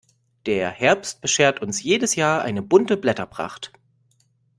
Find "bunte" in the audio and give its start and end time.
2.63-2.97